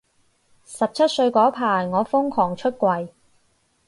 [0.65, 3.09] 十七歲嗰排我瘋狂出櫃